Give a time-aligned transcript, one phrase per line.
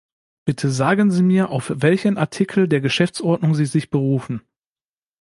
[0.47, 4.41] Bitte sagen Sie mir, auf welchen Artikel der Geschäftsordnung Sie sich berufen.